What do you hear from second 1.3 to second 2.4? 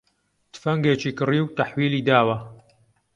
و تەحویلی داوە